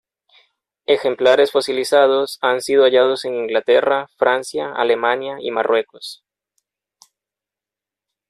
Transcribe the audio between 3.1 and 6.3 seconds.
en Inglaterra, Francia, Alemania, y Marruecos.